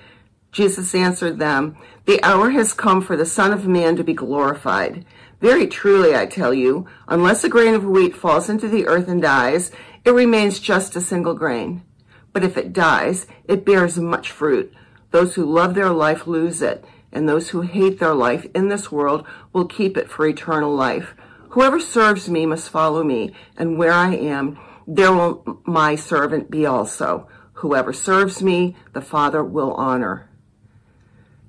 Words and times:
Jesus 0.52 0.94
answered 0.94 1.38
them, 1.38 1.77
The 2.06 2.22
hour 2.22 2.50
has 2.50 2.72
come 2.72 3.02
for 3.02 3.16
the 3.16 3.27
Son 3.27 3.52
of 3.52 3.66
Man 3.66 3.96
to 3.96 4.04
be 4.04 4.14
glorified. 4.14 5.04
Very 5.41 5.66
truly, 5.66 6.16
I 6.16 6.27
tell 6.27 6.52
you, 6.52 6.86
unless 7.06 7.44
a 7.44 7.48
grain 7.48 7.74
of 7.74 7.84
wheat 7.84 8.16
falls 8.16 8.48
into 8.48 8.69
the 8.69 8.86
earth 8.86 9.08
and 9.08 9.22
dies, 9.22 9.70
it 10.04 10.10
remains 10.10 10.58
just 10.58 10.96
a 10.96 11.00
single 11.00 11.34
grain. 11.34 11.82
But 12.32 12.44
if 12.44 12.56
it 12.56 12.72
dies, 12.72 13.26
it 13.44 13.64
bears 13.64 13.98
much 13.98 14.30
fruit. 14.30 14.72
Those 15.10 15.34
who 15.34 15.44
love 15.44 15.74
their 15.74 15.91
life 15.91 16.26
lose 16.26 16.60
it, 16.60 16.84
and 17.12 17.28
those 17.28 17.50
who 17.50 17.62
hate 17.62 17.98
their 17.98 18.14
life 18.14 18.46
in 18.54 18.69
this 18.69 18.91
world 18.91 19.26
will 19.52 19.66
keep 19.66 19.96
it 19.96 20.10
for 20.10 20.26
eternal 20.26 20.74
life. 20.74 21.14
Whoever 21.50 21.80
serves 21.80 22.28
me 22.28 22.46
must 22.46 22.70
follow 22.70 23.02
me, 23.02 23.32
and 23.56 23.78
where 23.78 23.92
I 23.92 24.14
am, 24.14 24.58
there 24.86 25.12
will 25.12 25.60
my 25.64 25.94
servant 25.94 26.50
be 26.50 26.66
also. 26.66 27.28
Whoever 27.54 27.92
serves 27.92 28.42
me, 28.42 28.76
the 28.92 29.00
Father 29.00 29.42
will 29.42 29.72
honor. 29.74 30.28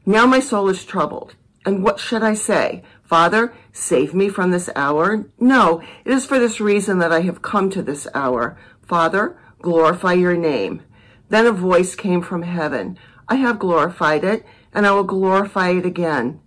Now 0.09 0.25
my 0.25 0.39
soul 0.39 0.69
is 0.69 0.85
troubled. 0.85 1.35
And 1.67 1.83
what 1.83 1.99
should 1.99 2.23
I 2.23 2.33
say? 2.33 2.81
Father, 3.03 3.53
save 3.71 4.15
me 4.15 4.27
from 4.27 4.49
this 4.49 4.67
hour? 4.75 5.29
No, 5.39 5.83
it 6.03 6.11
is 6.11 6.25
for 6.25 6.39
this 6.39 6.59
reason 6.59 6.97
that 6.97 7.11
I 7.11 7.21
have 7.21 7.43
come 7.43 7.69
to 7.69 7.83
this 7.83 8.07
hour. 8.15 8.57
Father, 8.81 9.37
glorify 9.61 10.13
your 10.13 10.35
name. 10.35 10.81
Then 11.29 11.45
a 11.45 11.51
voice 11.51 11.93
came 11.93 12.23
from 12.23 12.41
heaven. 12.41 12.97
I 13.27 13.35
have 13.35 13.59
glorified 13.59 14.23
it, 14.23 14.47
and 14.73 14.87
I 14.87 14.93
will 14.93 15.03
glorify 15.03 15.69
it 15.69 15.85
again. 15.85 16.39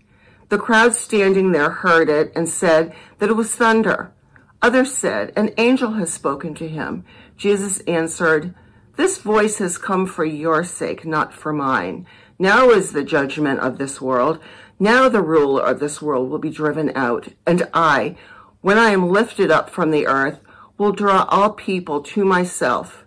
The 0.49 0.59
crowd 0.59 0.97
standing 0.97 1.53
there 1.53 1.71
heard 1.71 2.09
it 2.09 2.33
and 2.35 2.49
said 2.49 2.93
that 3.21 3.31
it 3.31 3.35
was 3.35 3.55
thunder. 3.55 4.13
Others 4.61 4.93
said, 4.93 5.33
An 5.37 5.55
angel 5.57 5.93
has 5.93 6.13
spoken 6.13 6.57
to 6.57 6.67
him. 6.69 7.05
Jesus 7.37 7.79
answered, 7.87 8.57
This 8.97 9.19
voice 9.19 9.59
has 9.59 9.79
come 9.79 10.07
for 10.07 10.25
your 10.25 10.65
sake, 10.65 11.07
not 11.07 11.33
for 11.33 11.53
mine. 11.53 12.09
Now 12.39 12.71
is 12.71 12.93
the 12.93 13.05
judgment 13.05 13.61
of 13.61 13.79
this 13.79 14.01
world. 14.01 14.39
Now 14.79 15.09
the 15.09 15.23
ruler 15.23 15.63
of 15.63 15.81
this 15.81 16.03
world 16.03 16.31
will 16.31 16.39
be 16.39 16.51
driven 16.51 16.91
out. 16.97 17.29
And 17.47 17.69
I, 17.73 18.17
when 18.61 18.79
I 18.79 18.91
am 18.91 19.11
lifted 19.11 19.51
up 19.51 19.71
from 19.71 19.91
the 19.91 20.07
earth, 20.07 20.41
will 20.79 20.93
draw 20.93 21.25
all 21.29 21.51
people 21.51 22.01
to 22.03 22.25
myself. 22.25 23.05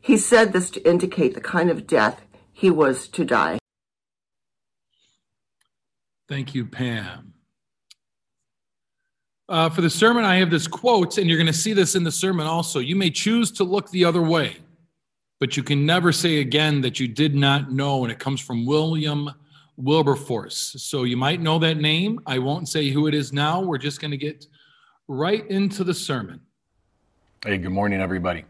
He 0.00 0.16
said 0.16 0.52
this 0.52 0.70
to 0.70 0.88
indicate 0.88 1.34
the 1.34 1.40
kind 1.40 1.70
of 1.70 1.86
death 1.86 2.22
he 2.52 2.70
was 2.70 3.08
to 3.08 3.24
die. 3.24 3.58
Thank 6.28 6.54
you, 6.54 6.66
Pam. 6.66 7.32
Uh, 9.48 9.70
for 9.70 9.80
the 9.80 9.88
sermon, 9.88 10.24
I 10.24 10.36
have 10.36 10.50
this 10.50 10.66
quote, 10.66 11.16
and 11.16 11.26
you're 11.26 11.38
going 11.38 11.46
to 11.46 11.52
see 11.52 11.72
this 11.72 11.94
in 11.94 12.04
the 12.04 12.12
sermon 12.12 12.46
also. 12.46 12.80
You 12.80 12.96
may 12.96 13.10
choose 13.10 13.50
to 13.52 13.64
look 13.64 13.90
the 13.90 14.04
other 14.04 14.20
way 14.20 14.58
but 15.38 15.56
you 15.56 15.62
can 15.62 15.86
never 15.86 16.12
say 16.12 16.40
again 16.40 16.80
that 16.80 16.98
you 16.98 17.06
did 17.06 17.34
not 17.34 17.72
know. 17.72 18.02
And 18.04 18.12
it 18.12 18.18
comes 18.18 18.40
from 18.40 18.66
William 18.66 19.30
Wilberforce. 19.76 20.74
So 20.78 21.04
you 21.04 21.16
might 21.16 21.40
know 21.40 21.58
that 21.60 21.76
name. 21.76 22.20
I 22.26 22.38
won't 22.38 22.68
say 22.68 22.90
who 22.90 23.06
it 23.06 23.14
is 23.14 23.32
now. 23.32 23.60
We're 23.60 23.78
just 23.78 24.00
going 24.00 24.10
to 24.10 24.16
get 24.16 24.46
right 25.06 25.48
into 25.48 25.84
the 25.84 25.94
sermon. 25.94 26.40
Hey, 27.44 27.58
good 27.58 27.70
morning, 27.70 28.00
everybody. 28.00 28.44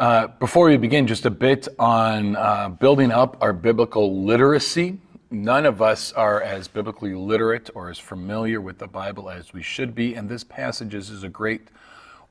Uh, 0.00 0.26
before 0.26 0.66
we 0.66 0.76
begin, 0.76 1.06
just 1.06 1.26
a 1.26 1.30
bit 1.30 1.68
on 1.78 2.34
uh, 2.34 2.70
building 2.70 3.12
up 3.12 3.36
our 3.40 3.52
biblical 3.52 4.24
literacy. 4.24 4.98
None 5.30 5.64
of 5.64 5.80
us 5.80 6.12
are 6.14 6.42
as 6.42 6.66
biblically 6.66 7.14
literate 7.14 7.70
or 7.74 7.88
as 7.88 7.98
familiar 7.98 8.60
with 8.60 8.78
the 8.78 8.88
Bible 8.88 9.30
as 9.30 9.52
we 9.52 9.62
should 9.62 9.94
be, 9.94 10.14
and 10.14 10.28
this 10.28 10.42
passage 10.42 10.92
is 10.92 11.22
a 11.22 11.28
great 11.28 11.68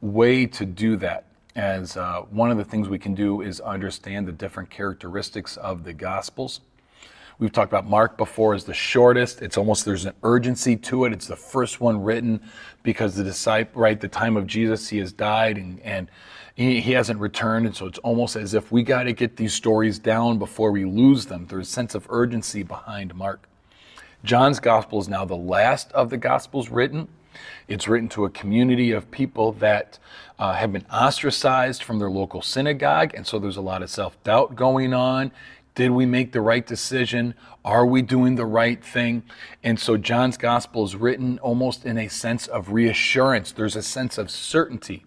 way 0.01 0.45
to 0.47 0.65
do 0.65 0.97
that 0.97 1.28
as 1.55 1.97
uh, 1.97 2.21
one 2.29 2.51
of 2.51 2.57
the 2.57 2.63
things 2.63 2.89
we 2.89 2.99
can 2.99 3.15
do 3.15 3.41
is 3.41 3.59
understand 3.59 4.27
the 4.27 4.31
different 4.31 4.69
characteristics 4.69 5.57
of 5.57 5.83
the 5.83 5.93
Gospels. 5.93 6.61
We've 7.39 7.53
talked 7.53 7.71
about 7.71 7.87
Mark 7.87 8.17
before 8.17 8.53
as 8.53 8.65
the 8.65 8.73
shortest. 8.73 9.41
It's 9.41 9.57
almost 9.57 9.85
there's 9.85 10.05
an 10.05 10.13
urgency 10.23 10.75
to 10.75 11.05
it. 11.05 11.13
It's 11.13 11.27
the 11.27 11.37
first 11.37 11.79
one 11.79 12.03
written 12.03 12.41
because 12.83 13.15
the 13.15 13.23
disciple, 13.23 13.81
right, 13.81 13.99
the 13.99 14.09
time 14.09 14.35
of 14.35 14.45
Jesus, 14.45 14.89
he 14.89 14.97
has 14.97 15.13
died 15.13 15.57
and 15.57 15.79
and 15.81 16.09
he, 16.55 16.81
he 16.81 16.91
hasn't 16.91 17.21
returned, 17.21 17.65
and 17.65 17.73
so 17.73 17.85
it's 17.85 17.99
almost 17.99 18.35
as 18.35 18.53
if 18.53 18.69
we 18.69 18.83
got 18.83 19.03
to 19.03 19.13
get 19.13 19.37
these 19.37 19.53
stories 19.53 19.97
down 19.97 20.37
before 20.39 20.73
we 20.73 20.83
lose 20.83 21.25
them. 21.25 21.47
There's 21.47 21.69
a 21.69 21.71
sense 21.71 21.95
of 21.95 22.05
urgency 22.09 22.63
behind 22.63 23.15
Mark. 23.15 23.47
John's 24.25 24.59
Gospel 24.59 24.99
is 24.99 25.07
now 25.07 25.23
the 25.23 25.37
last 25.37 25.89
of 25.93 26.09
the 26.09 26.17
Gospels 26.17 26.67
written. 26.67 27.07
It's 27.67 27.87
written 27.87 28.09
to 28.09 28.25
a 28.25 28.29
community 28.29 28.91
of 28.91 29.11
people 29.11 29.51
that 29.53 29.99
uh, 30.37 30.53
have 30.53 30.71
been 30.71 30.85
ostracized 30.91 31.83
from 31.83 31.99
their 31.99 32.09
local 32.09 32.41
synagogue, 32.41 33.13
and 33.13 33.27
so 33.27 33.39
there's 33.39 33.57
a 33.57 33.61
lot 33.61 33.81
of 33.81 33.89
self 33.89 34.21
doubt 34.23 34.55
going 34.55 34.93
on. 34.93 35.31
Did 35.75 35.91
we 35.91 36.05
make 36.05 36.33
the 36.33 36.41
right 36.41 36.65
decision? 36.65 37.35
Are 37.63 37.85
we 37.85 38.01
doing 38.01 38.35
the 38.35 38.45
right 38.45 38.83
thing? 38.83 39.23
And 39.63 39.79
so 39.79 39.95
John's 39.95 40.35
gospel 40.35 40.83
is 40.83 40.95
written 40.95 41.39
almost 41.39 41.85
in 41.85 41.97
a 41.97 42.09
sense 42.09 42.47
of 42.47 42.73
reassurance. 42.73 43.51
There's 43.51 43.77
a 43.77 43.81
sense 43.81 44.17
of 44.17 44.29
certainty. 44.29 45.05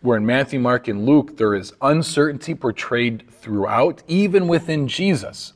Where 0.00 0.18
in 0.18 0.24
Matthew, 0.24 0.60
Mark, 0.60 0.86
and 0.86 1.04
Luke, 1.04 1.36
there 1.36 1.54
is 1.54 1.72
uncertainty 1.82 2.54
portrayed 2.54 3.28
throughout, 3.30 4.04
even 4.06 4.46
within 4.46 4.86
Jesus. 4.86 5.54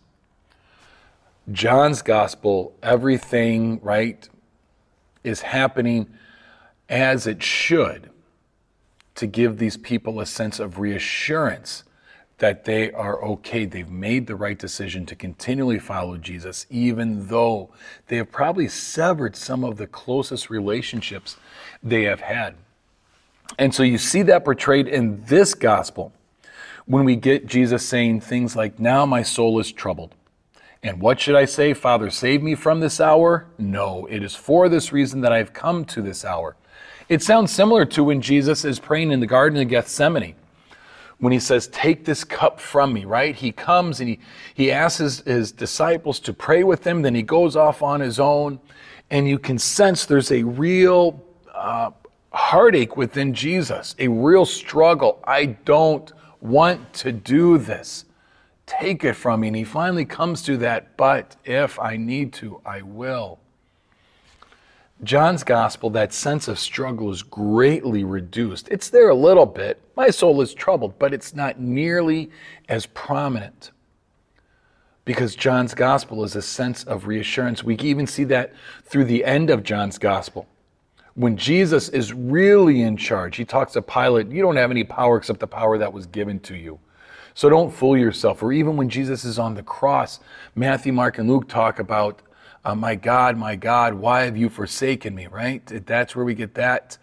John's 1.51 2.03
gospel, 2.03 2.75
everything, 2.83 3.79
right, 3.83 4.29
is 5.25 5.41
happening 5.41 6.09
as 6.89 7.27
it 7.27 7.43
should 7.43 8.11
to 9.15 9.27
give 9.27 9.59
these 9.59 9.77
people 9.77 10.21
a 10.21 10.27
sense 10.27 10.59
of 10.59 10.79
reassurance 10.79 11.85
that 12.39 12.65
they 12.65 12.91
are 12.91 13.23
okay. 13.23 13.65
They've 13.65 13.89
made 13.89 14.27
the 14.27 14.35
right 14.35 14.59
decision 14.59 15.07
to 15.07 15.15
continually 15.15 15.79
follow 15.79 16.17
Jesus, 16.17 16.67
even 16.71 17.29
though 17.29 17.71
they 18.09 18.17
have 18.17 18.33
probably 18.33 18.67
severed 18.67 19.37
some 19.37 19.63
of 19.63 19.77
the 19.77 19.87
closest 19.87 20.51
relationships 20.51 21.37
they 21.83 22.03
have 22.03 22.21
had. 22.21 22.57
And 23.59 23.73
so 23.75 23.83
you 23.83 23.99
see 23.99 24.23
that 24.23 24.45
portrayed 24.45 24.89
in 24.89 25.25
this 25.27 25.55
gospel 25.55 26.13
when 26.87 27.05
we 27.05 27.17
get 27.17 27.47
Jesus 27.47 27.87
saying 27.87 28.23
things 28.23 28.57
like, 28.57 28.81
Now 28.81 29.07
my 29.07 29.23
soul 29.23 29.61
is 29.61 29.71
troubled. 29.71 30.15
And 30.85 31.01
what 31.01 31.21
should 31.21 31.37
I 31.37 31.45
say? 31.45 31.75
Father, 31.75 32.11
save 32.11 32.43
me 32.43 32.57
from 32.57 32.81
this 32.81 33.01
hour? 33.01 33.47
No, 33.57 34.07
it 34.07 34.23
is 34.23 34.35
for 34.35 34.69
this 34.69 34.93
reason 34.93 35.21
that 35.21 35.33
I've 35.33 35.53
come 35.53 35.85
to 35.87 36.03
this 36.03 36.25
hour. 36.25 36.57
It 37.09 37.23
sounds 37.23 37.53
similar 37.53 37.85
to 37.87 38.03
when 38.03 38.21
Jesus 38.21 38.65
is 38.65 38.81
praying 38.81 39.13
in 39.13 39.21
the 39.21 39.27
Garden 39.27 39.61
of 39.61 39.69
Gethsemane 39.69 40.35
when 41.19 41.33
he 41.33 41.39
says, 41.39 41.69
Take 41.69 42.05
this 42.05 42.25
cup 42.25 42.59
from 42.59 42.93
me, 42.93 43.05
right? 43.05 43.37
He 43.37 43.53
comes 43.53 44.01
and 44.01 44.09
he, 44.09 44.19
he 44.55 44.73
asks 44.73 44.99
his, 44.99 45.21
his 45.21 45.53
disciples 45.53 46.19
to 46.19 46.33
pray 46.33 46.65
with 46.65 46.85
him, 46.85 47.03
then 47.03 47.15
he 47.15 47.23
goes 47.23 47.55
off 47.55 47.81
on 47.81 48.01
his 48.01 48.19
own, 48.19 48.59
and 49.09 49.29
you 49.29 49.39
can 49.39 49.59
sense 49.59 50.05
there's 50.05 50.33
a 50.33 50.43
real 50.43 51.23
uh, 51.55 51.93
heartache 52.33 52.97
within 52.97 53.35
Jesus, 53.35 53.95
a 54.01 54.09
real 54.09 54.45
struggle. 54.45 55.23
I 55.25 55.47
don't 55.47 56.13
want 56.41 56.93
to 56.95 57.13
do 57.13 57.57
this. 57.57 58.05
Take 58.81 59.05
it 59.05 59.15
from 59.15 59.41
me. 59.41 59.49
And 59.49 59.57
he 59.57 59.65
finally 59.65 60.05
comes 60.05 60.43
to 60.43 60.57
that, 60.59 60.97
but 60.97 61.37
if 61.45 61.79
I 61.79 61.97
need 61.97 62.33
to, 62.35 62.61
I 62.65 62.83
will. 62.83 63.39
John's 65.03 65.43
gospel, 65.43 65.91
that 65.91 66.13
sense 66.13 66.47
of 66.47 66.59
struggle 66.59 67.11
is 67.11 67.23
greatly 67.23 68.05
reduced. 68.05 68.69
It's 68.69 68.89
there 68.89 69.09
a 69.09 69.15
little 69.15 69.47
bit. 69.47 69.81
My 69.97 70.11
soul 70.11 70.41
is 70.41 70.55
troubled, 70.55 70.99
but 70.99 71.13
it's 71.13 71.35
not 71.35 71.61
nearly 71.61 72.31
as 72.69 72.87
prominent. 72.87 73.73
Because 75.05 75.35
John's 75.35 75.75
gospel 75.75 76.23
is 76.23 76.37
a 76.37 76.43
sense 76.43 76.85
of 76.85 77.09
reassurance. 77.09 77.65
We 77.65 77.77
even 77.79 78.07
see 78.07 78.25
that 78.25 78.53
through 78.85 79.07
the 79.07 79.25
end 79.25 79.51
of 79.51 79.65
John's 79.65 79.99
gospel. 79.99 80.47
When 81.15 81.37
Jesus 81.37 81.89
is 81.89 82.13
really 82.13 82.83
in 82.83 82.97
charge, 82.97 83.37
he 83.37 83.45
talks 83.45 83.73
to 83.73 83.83
Pilate, 83.83 84.31
You 84.31 84.41
don't 84.41 84.57
have 84.57 84.71
any 84.71 84.85
power 84.85 85.17
except 85.17 85.41
the 85.41 85.49
power 85.49 85.77
that 85.79 85.93
was 85.93 86.07
given 86.07 86.39
to 86.41 86.55
you. 86.55 86.79
So 87.35 87.49
don't 87.49 87.73
fool 87.73 87.97
yourself. 87.97 88.43
Or 88.43 88.53
even 88.53 88.77
when 88.77 88.89
Jesus 88.89 89.25
is 89.25 89.39
on 89.39 89.55
the 89.55 89.63
cross, 89.63 90.21
Matthew, 90.55 90.93
Mark, 90.93 91.19
and 91.19 91.29
Luke 91.29 91.49
talk 91.49 91.79
about 91.79 92.23
uh, 92.65 92.75
my 92.75 92.95
God, 92.95 93.37
my 93.37 93.57
God, 93.57 93.95
why 93.95 94.23
have 94.23 94.37
you 94.37 94.49
forsaken 94.49 95.15
me, 95.15 95.27
right? 95.27 95.63
That's 95.87 96.15
where 96.15 96.25
we 96.25 96.35
get 96.35 96.55
that 96.55 96.97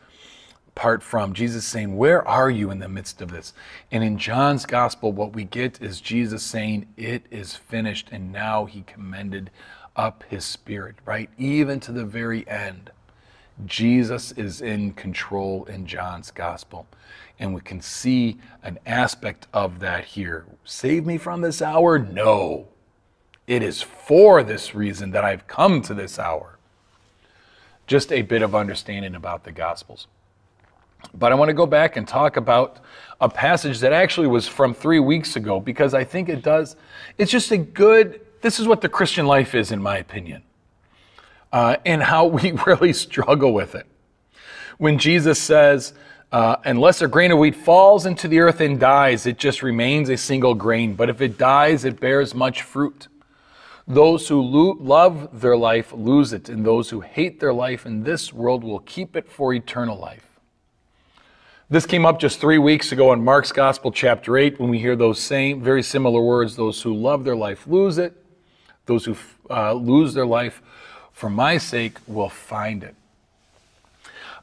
part 0.74 1.04
from. 1.04 1.34
Jesus 1.34 1.66
saying, 1.66 1.98
Where 1.98 2.26
are 2.26 2.50
you 2.50 2.72
in 2.72 2.80
the 2.80 2.88
midst 2.88 3.22
of 3.22 3.31
this? 3.31 3.54
And 3.92 4.02
in 4.02 4.18
John's 4.18 4.66
gospel, 4.66 5.12
what 5.12 5.34
we 5.34 5.44
get 5.44 5.81
is 5.81 6.00
Jesus 6.00 6.44
saying, 6.44 6.88
It 6.96 7.26
is 7.30 7.56
finished. 7.56 8.08
And 8.12 8.31
now 8.31 8.64
he 8.66 8.84
commended 8.84 9.52
up 9.98 10.24
his 10.30 10.46
spirit, 10.46 10.96
right? 11.06 11.30
Even 11.38 11.81
to 11.81 11.92
the 11.92 12.06
very 12.06 12.48
end. 12.48 12.92
Jesus 13.66 14.32
is 14.34 14.62
in 14.62 14.94
control 14.94 15.66
in 15.66 15.86
John's 15.86 16.32
gospel. 16.32 16.88
And 17.40 17.54
we 17.54 17.62
can 17.62 17.82
see 17.82 18.38
an 18.64 18.80
aspect 18.86 19.48
of 19.54 19.80
that 19.80 20.06
here. 20.06 20.46
Save 20.64 21.06
me 21.06 21.18
from 21.18 21.42
this 21.42 21.62
hour? 21.62 21.98
No. 21.98 22.68
It 23.48 23.64
is 23.64 23.82
for 23.82 24.44
this 24.44 24.76
reason 24.76 25.12
that 25.12 25.24
I've 25.24 25.48
come 25.48 25.82
to 25.84 25.94
this 25.94 26.20
hour. 26.20 26.60
Just 27.88 28.12
a 28.12 28.22
bit 28.22 28.44
of 28.44 28.54
understanding 28.54 29.16
about 29.16 29.44
the 29.44 29.52
Gospels. 29.52 30.08
But 31.14 31.32
I 31.32 31.36
want 31.36 31.50
to 31.50 31.54
go 31.54 31.66
back 31.66 31.98
and 31.98 32.08
talk 32.08 32.38
about 32.38 32.80
a 33.22 33.30
passage 33.30 33.80
that 33.80 33.94
actually 33.94 34.28
was 34.28 34.48
from 34.48 34.74
three 34.74 35.00
weeks 35.00 35.36
ago 35.36 35.60
because 35.60 35.94
I 35.94 36.04
think 36.04 36.30
it 36.30 36.44
does, 36.44 36.76
it's 37.18 37.32
just 37.32 37.52
a 37.52 37.58
good, 37.58 38.22
this 38.42 38.60
is 38.60 38.68
what 38.68 38.82
the 38.82 38.90
Christian 38.90 39.26
life 39.26 39.56
is, 39.56 39.72
in 39.72 39.82
my 39.82 39.98
opinion, 39.98 40.44
uh, 41.51 41.78
and 41.86 42.04
how 42.04 42.25
we 42.25 42.51
really 42.68 42.94
struggle 42.94 43.54
with 43.54 43.75
it. 43.75 43.86
When 44.78 44.98
Jesus 44.98 45.42
says, 45.42 45.94
uh, 46.31 46.57
unless 46.63 47.01
a 47.01 47.07
grain 47.07 47.31
of 47.31 47.40
wheat 47.40 47.56
falls 47.56 48.06
into 48.06 48.28
the 48.28 48.40
earth 48.40 48.62
and 48.62 48.80
dies, 48.80 49.25
it 49.25 49.38
just 49.38 49.63
remains 49.63 50.10
a 50.10 50.18
single 50.18 50.54
grain. 50.54 50.94
But 50.94 51.10
if 51.10 51.22
it 51.22 51.38
dies, 51.38 51.86
it 51.86 52.00
bears 52.00 52.36
much 52.36 52.62
fruit. 52.62 53.07
Those 53.88 54.28
who 54.28 54.40
lo- 54.40 54.78
love 54.80 55.42
their 55.42 55.57
life 55.57 55.92
lose 55.92 56.31
it, 56.31 56.48
and 56.48 56.63
those 56.63 56.92
who 56.92 57.01
hate 57.01 57.40
their 57.40 57.54
life 57.54 57.88
in 57.88 58.04
this 58.04 58.31
world 58.31 58.63
will 58.63 58.80
keep 58.80 59.16
it 59.16 59.28
for 59.28 59.52
eternal 59.54 59.98
life. 59.98 60.30
This 61.72 61.88
came 61.88 62.06
up 62.06 62.19
just 62.19 62.40
three 62.40 62.60
weeks 62.60 62.92
ago 62.92 63.12
in 63.13 63.24
Mark's 63.24 63.52
Gospel, 63.52 63.92
chapter 63.92 64.38
8, 64.38 64.60
when 64.60 64.69
we 64.69 64.80
hear 64.80 64.95
those 64.95 65.19
same, 65.19 65.62
very 65.62 65.81
similar 65.81 66.22
words 66.22 66.56
those 66.56 66.81
who 66.84 66.94
love 66.94 67.24
their 67.24 67.36
life 67.36 67.66
lose 67.66 67.98
it, 67.98 68.13
those 68.86 69.06
who 69.06 69.16
uh, 69.50 69.74
lose 69.74 70.13
their 70.13 70.25
life 70.25 70.62
for 71.19 71.30
my 71.30 71.57
sake 71.57 71.98
will 72.07 72.30
find 72.30 72.81
it. 72.81 72.95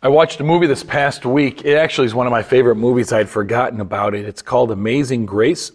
I 0.03 0.09
watched 0.09 0.41
a 0.41 0.45
movie 0.45 0.67
this 0.67 0.85
past 0.85 1.25
week. 1.25 1.65
It 1.65 1.75
actually 1.79 2.05
is 2.05 2.15
one 2.15 2.27
of 2.27 2.31
my 2.31 2.43
favorite 2.43 2.75
movies. 2.75 3.15
I'd 3.15 3.31
forgotten 3.31 3.81
about 3.81 4.15
it. 4.15 4.27
It's 4.27 4.43
called 4.43 4.71
Amazing 4.71 5.25
Grace. 5.25 5.73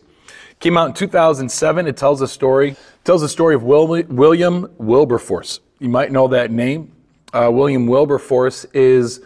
Came 0.59 0.77
out 0.77 0.89
in 0.89 0.93
2007. 0.93 1.87
It 1.87 1.97
tells 1.97 2.21
a 2.21 2.27
story 2.27 2.75
tells 3.03 3.21
the 3.21 3.29
story 3.29 3.55
of 3.55 3.63
William 3.63 4.71
Wilberforce. 4.77 5.59
You 5.79 5.89
might 5.89 6.11
know 6.11 6.27
that 6.27 6.51
name. 6.51 6.91
Uh, 7.33 7.49
William 7.51 7.87
Wilberforce 7.87 8.65
is 8.65 9.21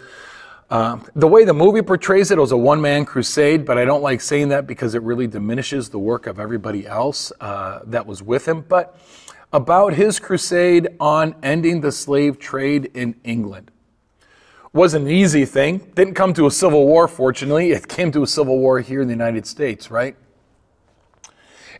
uh, 0.70 0.98
the 1.14 1.28
way 1.28 1.44
the 1.44 1.54
movie 1.54 1.82
portrays 1.82 2.32
it, 2.32 2.38
it 2.38 2.42
was 2.42 2.54
a 2.54 2.58
one 2.58 2.80
man 2.80 3.04
crusade, 3.04 3.66
but 3.66 3.78
I 3.78 3.84
don't 3.84 4.02
like 4.02 4.22
saying 4.22 4.48
that 4.48 4.66
because 4.66 4.96
it 4.96 5.02
really 5.02 5.28
diminishes 5.28 5.90
the 5.90 6.00
work 6.00 6.26
of 6.26 6.40
everybody 6.40 6.88
else 6.88 7.34
uh, 7.42 7.82
that 7.88 8.08
was 8.08 8.24
with 8.24 8.48
him. 8.48 8.62
But 8.62 8.98
about 9.54 9.94
his 9.94 10.20
crusade 10.20 10.90
on 11.00 11.36
ending 11.42 11.82
the 11.82 11.92
slave 11.92 12.40
trade 12.40 12.92
in 12.94 13.16
England. 13.24 13.72
Wasn't 14.74 15.06
an 15.06 15.12
easy 15.12 15.46
thing. 15.46 15.78
Didn't 15.96 16.16
come 16.16 16.34
to 16.34 16.48
a 16.48 16.52
civil 16.52 16.86
war, 16.86 17.08
fortunately. 17.08 17.72
It 17.72 17.88
came 17.88 18.12
to 18.12 18.24
a 18.24 18.28
civil 18.28 18.60
war 18.60 18.82
here 18.82 19.02
in 19.02 19.08
the 19.08 19.14
United 19.14 19.48
States, 19.48 19.90
right? 19.90 20.18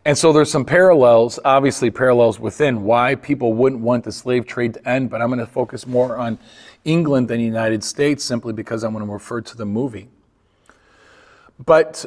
And 0.06 0.16
so 0.16 0.32
there's 0.32 0.50
some 0.50 0.64
parallels, 0.64 1.38
obviously 1.44 1.90
parallels 1.90 2.38
within 2.38 2.84
why 2.84 3.16
people 3.16 3.52
wouldn't 3.52 3.82
want 3.82 4.04
the 4.04 4.12
slave 4.12 4.46
trade 4.46 4.74
to 4.74 4.88
end, 4.88 5.10
but 5.10 5.20
I'm 5.20 5.28
going 5.28 5.40
to 5.40 5.46
focus 5.46 5.84
more 5.84 6.16
on 6.16 6.38
England 6.84 7.26
than 7.26 7.38
the 7.38 7.44
United 7.44 7.82
States 7.82 8.22
simply 8.22 8.52
because 8.52 8.84
I 8.84 8.88
want 8.88 9.04
to 9.04 9.12
refer 9.12 9.40
to 9.40 9.56
the 9.56 9.66
movie. 9.66 10.08
But 11.58 12.06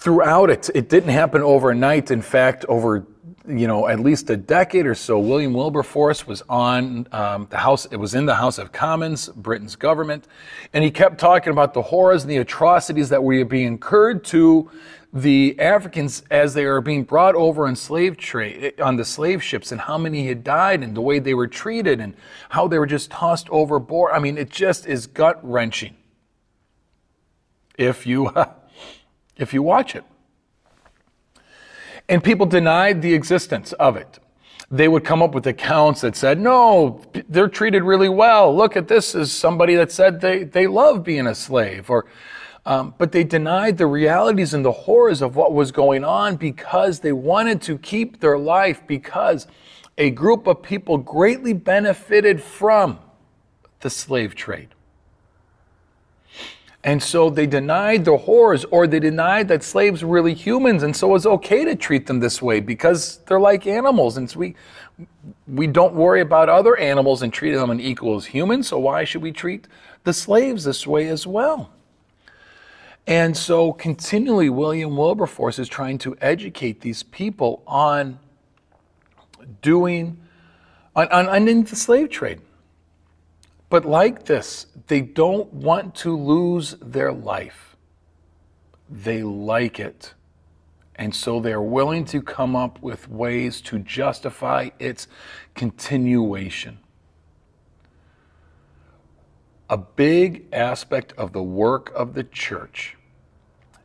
throughout 0.00 0.50
it, 0.50 0.68
it 0.74 0.88
didn't 0.88 1.08
happen 1.08 1.40
overnight. 1.42 2.10
In 2.10 2.20
fact, 2.20 2.64
over 2.68 3.06
you 3.48 3.66
know 3.66 3.88
at 3.88 4.00
least 4.00 4.30
a 4.30 4.36
decade 4.36 4.86
or 4.86 4.94
so, 4.94 5.18
William 5.18 5.52
Wilberforce 5.52 6.26
was 6.26 6.42
on 6.48 7.06
um, 7.12 7.46
the 7.50 7.58
House. 7.58 7.86
It 7.86 7.96
was 7.96 8.14
in 8.14 8.26
the 8.26 8.36
House 8.36 8.58
of 8.58 8.72
Commons, 8.72 9.28
Britain's 9.28 9.76
government, 9.76 10.26
and 10.72 10.84
he 10.84 10.90
kept 10.90 11.18
talking 11.18 11.52
about 11.52 11.74
the 11.74 11.82
horrors 11.82 12.22
and 12.22 12.30
the 12.30 12.38
atrocities 12.38 13.08
that 13.08 13.22
were 13.22 13.44
being 13.44 13.66
incurred 13.66 14.24
to 14.24 14.70
the 15.12 15.58
Africans 15.58 16.22
as 16.30 16.54
they 16.54 16.64
are 16.64 16.80
being 16.80 17.04
brought 17.04 17.34
over 17.34 17.66
on 17.66 17.76
slave 17.76 18.16
trade 18.16 18.80
on 18.80 18.96
the 18.96 19.04
slave 19.04 19.42
ships 19.42 19.70
and 19.70 19.82
how 19.82 19.98
many 19.98 20.26
had 20.26 20.42
died 20.42 20.82
and 20.82 20.96
the 20.96 21.02
way 21.02 21.18
they 21.18 21.34
were 21.34 21.48
treated 21.48 22.00
and 22.00 22.14
how 22.48 22.66
they 22.66 22.78
were 22.78 22.86
just 22.86 23.10
tossed 23.10 23.48
overboard. 23.50 24.12
I 24.12 24.18
mean, 24.18 24.38
it 24.38 24.50
just 24.50 24.86
is 24.86 25.06
gut 25.06 25.38
wrenching 25.42 25.96
if 27.76 28.06
you 28.06 28.32
if 29.36 29.52
you 29.52 29.62
watch 29.62 29.94
it. 29.94 30.04
And 32.12 32.22
people 32.22 32.44
denied 32.44 33.00
the 33.00 33.14
existence 33.14 33.72
of 33.72 33.96
it. 33.96 34.18
They 34.70 34.86
would 34.86 35.02
come 35.02 35.22
up 35.22 35.34
with 35.34 35.46
accounts 35.46 36.02
that 36.02 36.14
said, 36.14 36.38
no, 36.38 37.00
they're 37.26 37.48
treated 37.48 37.84
really 37.84 38.10
well. 38.10 38.54
Look 38.54 38.76
at 38.76 38.86
this 38.86 39.14
as 39.14 39.32
somebody 39.32 39.76
that 39.76 39.90
said 39.90 40.20
they, 40.20 40.44
they 40.44 40.66
love 40.66 41.04
being 41.04 41.26
a 41.26 41.34
slave. 41.34 41.88
Or 41.88 42.04
um, 42.66 42.94
but 42.98 43.12
they 43.12 43.24
denied 43.24 43.78
the 43.78 43.86
realities 43.86 44.52
and 44.52 44.62
the 44.62 44.72
horrors 44.72 45.22
of 45.22 45.36
what 45.36 45.54
was 45.54 45.72
going 45.72 46.04
on 46.04 46.36
because 46.36 47.00
they 47.00 47.12
wanted 47.12 47.62
to 47.62 47.78
keep 47.78 48.20
their 48.20 48.36
life 48.36 48.86
because 48.86 49.46
a 49.96 50.10
group 50.10 50.46
of 50.46 50.62
people 50.62 50.98
greatly 50.98 51.54
benefited 51.54 52.42
from 52.42 52.98
the 53.80 53.88
slave 53.88 54.34
trade. 54.34 54.68
And 56.84 57.00
so 57.00 57.30
they 57.30 57.46
denied 57.46 58.04
the 58.04 58.16
horrors, 58.16 58.64
or 58.66 58.88
they 58.88 58.98
denied 58.98 59.46
that 59.48 59.62
slaves 59.62 60.02
were 60.02 60.10
really 60.10 60.34
humans, 60.34 60.82
and 60.82 60.96
so 60.96 61.08
it 61.08 61.12
was 61.12 61.26
okay 61.26 61.64
to 61.64 61.76
treat 61.76 62.06
them 62.06 62.18
this 62.18 62.42
way 62.42 62.58
because 62.58 63.18
they're 63.26 63.38
like 63.38 63.68
animals, 63.68 64.16
and 64.16 64.28
so 64.28 64.40
we 64.40 64.56
we 65.46 65.66
don't 65.66 65.94
worry 65.94 66.20
about 66.20 66.48
other 66.48 66.76
animals 66.76 67.22
and 67.22 67.32
treat 67.32 67.52
them 67.52 67.70
in 67.70 67.80
equal 67.80 68.16
as 68.16 68.26
humans. 68.26 68.68
So 68.68 68.78
why 68.78 69.04
should 69.04 69.22
we 69.22 69.32
treat 69.32 69.68
the 70.04 70.12
slaves 70.12 70.64
this 70.64 70.86
way 70.86 71.08
as 71.08 71.26
well? 71.26 71.70
And 73.06 73.36
so 73.36 73.72
continually, 73.72 74.48
William 74.48 74.96
Wilberforce 74.96 75.58
is 75.58 75.68
trying 75.68 75.98
to 75.98 76.16
educate 76.20 76.80
these 76.80 77.02
people 77.02 77.62
on 77.66 78.18
doing, 79.60 80.18
on, 80.94 81.08
on, 81.08 81.28
on 81.28 81.64
the 81.64 81.76
slave 81.76 82.10
trade. 82.10 82.40
But 83.70 83.84
like 83.84 84.24
this, 84.24 84.66
they 84.92 85.00
don't 85.00 85.52
want 85.52 85.94
to 85.94 86.14
lose 86.14 86.76
their 86.82 87.12
life. 87.12 87.76
They 88.90 89.22
like 89.22 89.80
it. 89.80 90.12
And 90.96 91.14
so 91.14 91.40
they're 91.40 91.62
willing 91.62 92.04
to 92.06 92.20
come 92.20 92.54
up 92.54 92.82
with 92.82 93.08
ways 93.08 93.60
to 93.62 93.78
justify 93.78 94.68
its 94.78 95.08
continuation 95.54 96.78
a 99.72 99.76
big 99.78 100.44
aspect 100.52 101.14
of 101.16 101.32
the 101.32 101.42
work 101.42 101.90
of 101.94 102.12
the 102.12 102.24
church 102.24 102.94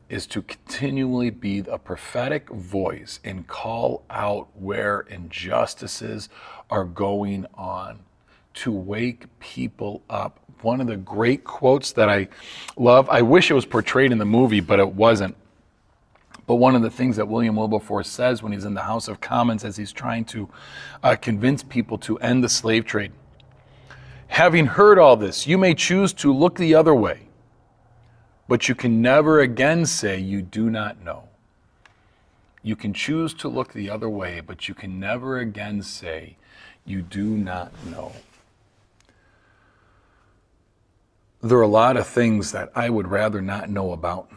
is 0.10 0.28
to 0.28 0.42
continually 0.42 1.30
be 1.30 1.60
a 1.60 1.78
prophetic 1.78 2.50
voice 2.50 3.22
and 3.24 3.48
call 3.48 4.04
out 4.10 4.50
where 4.54 5.06
injustices 5.10 6.28
are 6.70 6.84
going 6.84 7.46
on, 7.54 8.04
to 8.58 8.72
wake 8.72 9.26
people 9.40 10.02
up. 10.10 10.40
One 10.62 10.82
of 10.82 10.88
the 10.88 10.98
great 10.98 11.44
quotes 11.44 11.92
that 11.94 12.10
I 12.10 12.28
love, 12.76 13.10
I 13.10 13.22
wish 13.22 13.52
it 13.52 13.54
was 13.54 13.66
portrayed 13.66 14.12
in 14.12 14.18
the 14.18 14.26
movie, 14.26 14.60
but 14.60 14.80
it 14.80 14.94
wasn't. 14.94 15.36
But 16.46 16.56
one 16.56 16.76
of 16.76 16.82
the 16.82 16.90
things 16.90 17.18
that 17.18 17.28
William 17.28 17.56
Wilberforce 17.56 18.10
says 18.10 18.42
when 18.42 18.54
he's 18.54 18.66
in 18.66 18.74
the 18.74 18.84
House 18.84 19.08
of 19.08 19.22
Commons 19.22 19.64
as 19.64 19.78
he's 19.78 19.92
trying 19.92 20.26
to 20.26 20.50
uh, 21.04 21.16
convince 21.16 21.62
people 21.62 21.98
to 22.00 22.18
end 22.20 22.44
the 22.44 22.50
slave 22.50 22.86
trade 22.86 23.12
Having 24.28 24.68
heard 24.68 25.00
all 25.00 25.16
this, 25.16 25.48
you 25.48 25.58
may 25.58 25.74
choose 25.74 26.14
to 26.14 26.34
look 26.34 26.58
the 26.58 26.76
other 26.76 26.94
way, 26.94 27.22
but 28.48 28.70
you 28.70 28.76
can 28.76 29.02
never 29.02 29.40
again 29.40 29.86
say 29.86 30.20
you 30.20 30.42
do 30.42 30.70
not 30.70 31.04
know. 31.04 31.24
You 32.62 32.76
can 32.76 32.94
choose 32.94 33.34
to 33.36 33.48
look 33.48 33.74
the 33.74 33.90
other 33.90 34.10
way, 34.10 34.42
but 34.42 34.68
you 34.68 34.76
can 34.76 35.00
never 35.00 35.40
again 35.40 35.82
say 35.82 36.36
you 36.86 37.02
do 37.02 37.26
not 37.26 37.72
know. 37.86 38.12
There 41.41 41.58
are 41.58 41.63
a 41.63 41.67
lot 41.67 41.98
of 41.98 42.08
things 42.08 42.51
that 42.51 42.72
I 42.75 42.89
would 42.89 43.08
rather 43.08 43.41
not 43.41 43.70
know 43.70 43.91
about. 43.91 44.32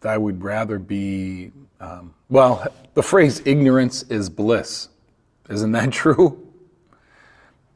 That 0.00 0.12
I 0.12 0.18
would 0.18 0.42
rather 0.42 0.78
be, 0.78 1.50
um, 1.80 2.14
well, 2.28 2.66
the 2.94 3.02
phrase 3.02 3.42
ignorance 3.44 4.02
is 4.04 4.28
bliss. 4.28 4.88
Isn't 5.48 5.72
that 5.72 5.90
true? 5.92 6.46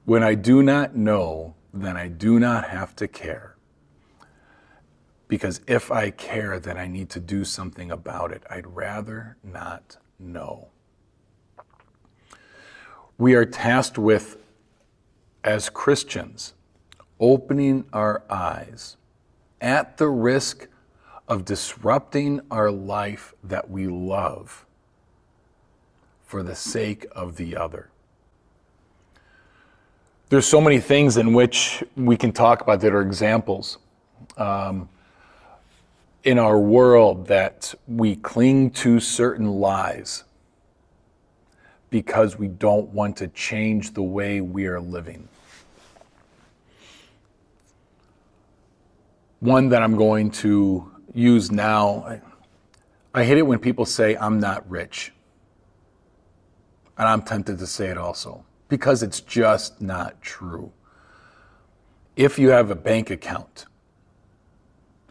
When 0.05 0.23
I 0.23 0.35
do 0.35 0.63
not 0.63 0.95
know, 0.95 1.55
then 1.73 1.97
I 1.97 2.09
do 2.09 2.39
not 2.39 2.69
have 2.69 2.95
to 2.97 3.09
care. 3.09 3.57
Because 5.27 5.63
if 5.67 5.91
I 5.91 6.11
care, 6.11 6.59
then 6.59 6.77
I 6.77 6.87
need 6.89 7.09
to 7.11 7.21
do 7.21 7.45
something 7.45 7.91
about 7.91 8.33
it. 8.33 8.43
I'd 8.51 8.67
rather 8.67 9.39
not 9.43 9.97
know. 10.19 10.69
We 13.17 13.35
are 13.35 13.47
tasked 13.47 13.97
with, 13.97 14.37
as 15.43 15.71
Christians, 15.71 16.53
opening 17.23 17.85
our 17.93 18.25
eyes 18.29 18.97
at 19.61 19.97
the 19.97 20.09
risk 20.09 20.67
of 21.29 21.45
disrupting 21.45 22.41
our 22.51 22.71
life 22.71 23.33
that 23.45 23.71
we 23.71 23.87
love 23.87 24.67
for 26.25 26.43
the 26.43 26.57
sake 26.57 27.07
of 27.13 27.37
the 27.37 27.57
other. 27.57 27.89
There's 30.31 30.47
so 30.47 30.61
many 30.61 30.81
things 30.81 31.17
in 31.17 31.33
which 31.33 31.85
we 31.97 32.17
can 32.17 32.33
talk 32.33 32.61
about 32.61 32.81
that 32.81 32.93
are 32.93 33.03
examples 33.03 33.79
um, 34.37 34.89
in 36.25 36.41
our 36.41 36.59
world 36.59 37.29
that 37.29 37.73
we 37.87 38.17
cling 38.17 38.71
to 38.71 38.99
certain 38.99 39.47
lies 39.47 40.25
because 41.91 42.37
we 42.37 42.49
don't 42.49 42.89
want 42.89 43.17
to 43.19 43.29
change 43.29 43.93
the 43.93 44.03
way 44.03 44.41
we 44.41 44.67
are 44.67 44.81
living. 44.81 45.29
One 49.43 49.71
that 49.71 49.83
I'm 49.83 49.97
going 49.97 50.31
to 50.43 50.89
use 51.13 51.51
now, 51.51 52.21
I, 53.13 53.25
hate 53.25 53.39
it 53.39 53.43
when 53.43 53.59
people 53.59 53.85
say, 53.85 54.15
I'm 54.15 54.39
not 54.39 54.71
rich. 54.71 55.13
And 56.97 57.09
I'm 57.09 57.23
tempted 57.23 57.59
to 57.59 57.67
say 57.67 57.89
it 57.89 57.99
also 57.99 58.45
because 58.69 59.03
it's 59.03 59.21
just 59.21 59.81
not 59.81 60.23
true. 60.23 60.71
If 62.15 62.39
you 62.39 62.51
have 62.51 62.71
a 62.71 62.77
bank 62.77 63.11
account 63.11 63.67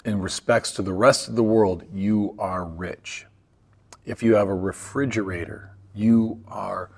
in 0.06 0.22
respects 0.22 0.72
to 0.76 0.82
the 0.82 0.94
rest 0.94 1.28
of 1.28 1.36
the 1.36 1.44
world, 1.44 1.84
you 1.94 2.34
are 2.40 2.64
rich. 2.64 3.26
If 4.06 4.24
you 4.24 4.36
have 4.36 4.48
a 4.48 4.56
refrigerator, 4.56 5.76
you 5.94 6.42
are 6.48 6.90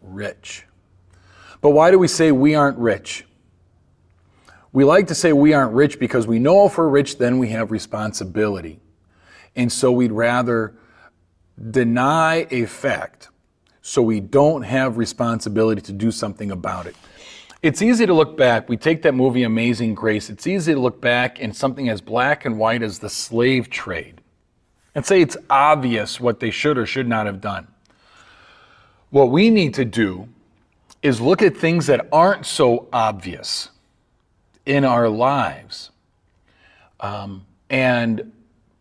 rich. 0.00 0.64
But 1.60 1.72
why 1.72 1.90
do 1.90 1.98
we 1.98 2.08
say 2.08 2.32
we 2.32 2.54
aren't 2.54 2.78
rich? 2.78 3.26
We 4.72 4.84
like 4.84 5.06
to 5.08 5.14
say 5.14 5.32
we 5.32 5.54
aren't 5.54 5.72
rich 5.72 5.98
because 5.98 6.26
we 6.26 6.38
know 6.38 6.66
if 6.66 6.76
we're 6.76 6.88
rich, 6.88 7.18
then 7.18 7.38
we 7.38 7.48
have 7.48 7.70
responsibility. 7.70 8.80
And 9.56 9.72
so 9.72 9.90
we'd 9.90 10.12
rather 10.12 10.74
deny 11.70 12.46
a 12.50 12.66
fact 12.66 13.28
so 13.80 14.02
we 14.02 14.20
don't 14.20 14.62
have 14.62 14.98
responsibility 14.98 15.80
to 15.80 15.92
do 15.92 16.10
something 16.10 16.50
about 16.50 16.86
it. 16.86 16.94
It's 17.62 17.82
easy 17.82 18.06
to 18.06 18.14
look 18.14 18.36
back. 18.36 18.68
We 18.68 18.76
take 18.76 19.02
that 19.02 19.14
movie 19.14 19.42
Amazing 19.42 19.94
Grace. 19.94 20.30
It's 20.30 20.46
easy 20.46 20.74
to 20.74 20.80
look 20.80 21.00
back 21.00 21.40
in 21.40 21.52
something 21.52 21.88
as 21.88 22.00
black 22.00 22.44
and 22.44 22.58
white 22.58 22.82
as 22.82 22.98
the 22.98 23.08
slave 23.08 23.70
trade 23.70 24.20
and 24.94 25.04
say 25.04 25.20
it's 25.20 25.36
obvious 25.48 26.20
what 26.20 26.40
they 26.40 26.50
should 26.50 26.78
or 26.78 26.86
should 26.86 27.08
not 27.08 27.26
have 27.26 27.40
done. 27.40 27.66
What 29.10 29.30
we 29.30 29.50
need 29.50 29.74
to 29.74 29.84
do 29.84 30.28
is 31.02 31.20
look 31.20 31.42
at 31.42 31.56
things 31.56 31.86
that 31.86 32.06
aren't 32.12 32.46
so 32.46 32.88
obvious 32.92 33.70
in 34.68 34.84
our 34.84 35.08
lives 35.08 35.90
um, 37.00 37.46
and 37.70 38.30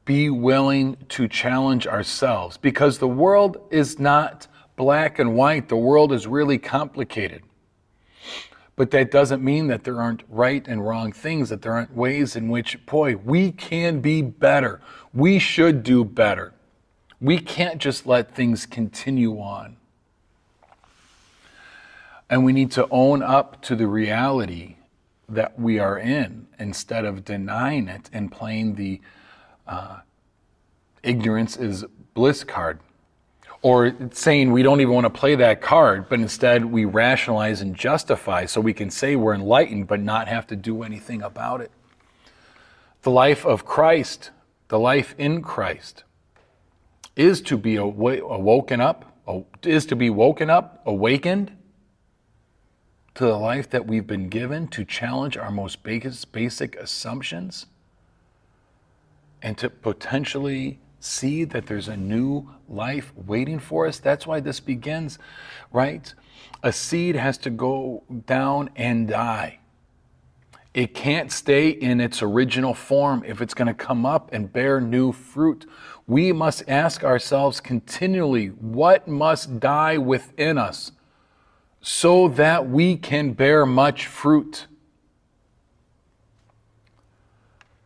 be 0.03 0.29
willing 0.29 0.97
to 1.07 1.27
challenge 1.29 1.87
ourselves 1.87 2.57
because 2.57 2.99
the 2.99 3.07
world 3.07 3.57
is 3.71 3.97
not 3.97 4.47
black 4.75 5.17
and 5.17 5.33
white. 5.33 5.69
The 5.69 5.77
world 5.77 6.11
is 6.11 6.27
really 6.27 6.57
complicated. 6.57 7.41
But 8.75 8.91
that 8.91 9.11
doesn't 9.11 9.41
mean 9.41 9.67
that 9.67 9.85
there 9.85 10.01
aren't 10.01 10.23
right 10.29 10.67
and 10.67 10.85
wrong 10.85 11.11
things, 11.13 11.49
that 11.49 11.61
there 11.61 11.73
aren't 11.73 11.95
ways 11.95 12.35
in 12.35 12.49
which, 12.49 12.85
boy, 12.85 13.15
we 13.15 13.51
can 13.51 14.01
be 14.01 14.21
better. 14.21 14.81
We 15.13 15.39
should 15.39 15.83
do 15.83 16.03
better. 16.03 16.53
We 17.19 17.39
can't 17.39 17.79
just 17.79 18.05
let 18.05 18.35
things 18.35 18.65
continue 18.65 19.39
on. 19.39 19.77
And 22.29 22.43
we 22.43 22.51
need 22.51 22.71
to 22.71 22.87
own 22.91 23.23
up 23.23 23.61
to 23.63 23.75
the 23.75 23.87
reality 23.87 24.76
that 25.29 25.59
we 25.59 25.79
are 25.79 25.97
in 25.97 26.47
instead 26.57 27.05
of 27.05 27.25
denying 27.25 27.87
it 27.87 28.09
and 28.13 28.31
playing 28.31 28.75
the 28.75 29.01
uh, 29.67 29.97
ignorance 31.03 31.57
is 31.57 31.83
bliss 32.13 32.43
card 32.43 32.79
or 33.61 33.93
saying 34.11 34.51
we 34.51 34.63
don't 34.63 34.81
even 34.81 34.93
want 34.93 35.05
to 35.05 35.09
play 35.09 35.35
that 35.35 35.61
card, 35.61 36.07
but 36.07 36.19
instead 36.19 36.63
we 36.63 36.85
rationalize 36.85 37.59
and 37.61 37.75
justify 37.75 38.45
so 38.45 38.61
we 38.61 38.73
can 38.73 38.89
say 38.89 39.15
we're 39.15 39.33
enlightened 39.33 39.87
but 39.87 39.99
not 39.99 40.27
have 40.27 40.47
to 40.47 40.55
do 40.55 40.83
anything 40.83 41.21
about 41.21 41.59
it. 41.61 41.71
The 43.01 43.11
life 43.11 43.45
of 43.45 43.65
Christ, 43.65 44.31
the 44.67 44.79
life 44.79 45.15
in 45.17 45.41
Christ, 45.41 46.03
is 47.15 47.41
to 47.41 47.57
be 47.57 47.75
awoken 47.75 48.79
up, 48.79 49.11
is 49.63 49.85
to 49.87 49.95
be 49.95 50.09
woken 50.09 50.49
up, 50.49 50.81
awakened 50.85 51.56
to 53.17 53.25
the 53.25 53.35
life 53.35 53.67
that 53.71 53.87
we've 53.87 54.05
been 54.05 54.29
given 54.29 54.67
to 54.67 54.85
challenge 54.85 55.37
our 55.37 55.49
most 55.49 55.81
basic 55.81 56.75
assumptions 56.75 57.65
and 59.41 59.57
to 59.57 59.71
potentially 59.71 60.77
see 60.99 61.43
that 61.43 61.65
there's 61.65 61.87
a 61.87 61.97
new 61.97 62.47
life 62.69 63.11
waiting 63.15 63.57
for 63.57 63.87
us. 63.87 63.97
That's 63.97 64.27
why 64.27 64.39
this 64.39 64.59
begins, 64.59 65.17
right? 65.71 66.13
A 66.61 66.71
seed 66.71 67.15
has 67.15 67.39
to 67.39 67.49
go 67.49 68.03
down 68.27 68.69
and 68.75 69.07
die. 69.07 69.61
It 70.75 70.93
can't 70.93 71.31
stay 71.31 71.69
in 71.69 71.99
its 71.99 72.21
original 72.21 72.75
form 72.75 73.23
if 73.25 73.41
it's 73.41 73.55
going 73.55 73.67
to 73.67 73.73
come 73.73 74.05
up 74.05 74.31
and 74.31 74.53
bear 74.53 74.79
new 74.79 75.11
fruit. 75.11 75.65
We 76.05 76.31
must 76.33 76.65
ask 76.67 77.03
ourselves 77.03 77.61
continually 77.61 78.49
what 78.49 79.07
must 79.07 79.59
die 79.59 79.97
within 79.97 80.59
us 80.59 80.91
so 81.81 82.27
that 82.27 82.69
we 82.69 82.97
can 82.97 83.33
bear 83.33 83.65
much 83.65 84.07
fruit. 84.07 84.67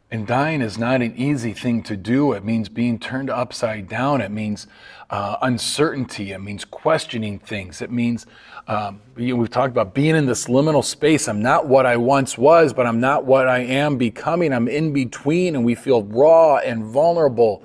And 0.09 0.27
dying 0.27 0.61
is 0.61 0.77
not 0.77 1.01
an 1.01 1.15
easy 1.15 1.53
thing 1.53 1.83
to 1.83 1.95
do. 1.95 2.33
It 2.33 2.43
means 2.43 2.67
being 2.67 2.99
turned 2.99 3.29
upside 3.29 3.87
down. 3.87 4.19
It 4.19 4.29
means 4.29 4.67
uh, 5.09 5.37
uncertainty. 5.41 6.33
It 6.33 6.39
means 6.39 6.65
questioning 6.65 7.39
things. 7.39 7.81
It 7.81 7.91
means, 7.91 8.25
um, 8.67 8.99
you 9.15 9.33
know, 9.33 9.39
we've 9.39 9.49
talked 9.49 9.71
about 9.71 9.93
being 9.93 10.17
in 10.17 10.25
this 10.25 10.47
liminal 10.47 10.83
space. 10.83 11.29
I'm 11.29 11.41
not 11.41 11.67
what 11.67 11.85
I 11.85 11.95
once 11.95 12.37
was, 12.37 12.73
but 12.73 12.85
I'm 12.85 12.99
not 12.99 13.23
what 13.23 13.47
I 13.47 13.59
am 13.59 13.97
becoming. 13.97 14.51
I'm 14.51 14.67
in 14.67 14.91
between, 14.91 15.55
and 15.55 15.63
we 15.63 15.75
feel 15.75 16.03
raw 16.03 16.57
and 16.57 16.83
vulnerable. 16.83 17.63